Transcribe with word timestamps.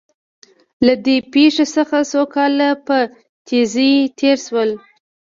له 0.85 0.93
دې 1.05 1.17
پېښې 1.33 1.65
څخه 1.75 1.97
څو 2.11 2.21
کاله 2.35 2.69
په 2.87 2.97
تېزۍ 3.47 3.93
تېر 4.19 4.37
شول 4.45 4.69